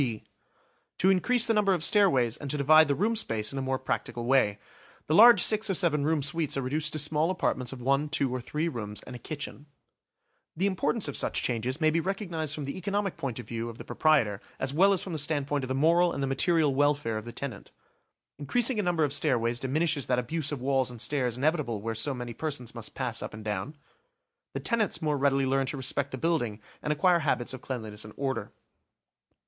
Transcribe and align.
B: 0.01 0.23
To 0.97 1.11
increase 1.11 1.45
the 1.45 1.53
number 1.53 1.75
of 1.75 1.83
stairways, 1.83 2.35
and 2.35 2.49
to 2.49 2.57
divide 2.57 2.87
the 2.87 2.95
room 2.95 3.15
space 3.15 3.51
in 3.53 3.59
a 3.59 3.61
more 3.61 3.77
practical 3.77 4.25
way. 4.25 4.57
The 5.05 5.13
large 5.13 5.43
six 5.43 5.69
or 5.69 5.75
seven 5.75 6.03
room 6.03 6.23
suites 6.23 6.57
are 6.57 6.63
reduced 6.63 6.93
to 6.93 6.97
small 6.97 7.29
apartments 7.29 7.71
of 7.71 7.81
one, 7.83 8.09
two, 8.09 8.33
or 8.33 8.41
three 8.41 8.67
rooms, 8.67 9.03
and 9.03 9.15
a 9.15 9.19
kitchen. 9.19 9.67
The 10.57 10.65
importance 10.65 11.07
of 11.07 11.15
such 11.15 11.43
changes 11.43 11.79
may 11.79 11.91
be 11.91 11.99
recognised 11.99 12.55
from 12.55 12.65
the 12.65 12.77
economic 12.79 13.15
point 13.15 13.37
of 13.37 13.47
view 13.47 13.69
of 13.69 13.77
the 13.77 13.83
proprietor 13.83 14.41
as 14.59 14.73
well 14.73 14.91
as 14.91 15.03
from 15.03 15.13
the 15.13 15.19
standpoint 15.19 15.63
of 15.65 15.67
the 15.67 15.75
moral 15.75 16.13
and 16.13 16.23
the 16.23 16.25
material 16.25 16.73
welfare 16.73 17.19
of 17.19 17.25
the 17.25 17.31
tenant. 17.31 17.69
Increasing 18.39 18.79
a 18.79 18.81
number 18.81 19.03
of 19.03 19.13
stairways 19.13 19.59
diminishes 19.59 20.07
that 20.07 20.17
abuse 20.17 20.51
of 20.51 20.59
walls 20.61 20.89
and 20.89 20.99
stairs 20.99 21.37
inevitable 21.37 21.79
where 21.79 21.93
so 21.93 22.15
many 22.15 22.33
persons 22.33 22.73
must 22.73 22.95
pass 22.95 23.21
up 23.21 23.35
and 23.35 23.45
down. 23.45 23.75
The 24.53 24.59
tenants 24.61 24.99
more 24.99 25.15
readily 25.19 25.45
learn 25.45 25.67
to 25.67 25.77
respect 25.77 26.09
the 26.09 26.17
building 26.17 26.59
and 26.81 26.91
acquire 26.91 27.19
habits 27.19 27.53
of 27.53 27.61
cleanliness 27.61 28.03
and 28.03 28.15
order. 28.17 28.51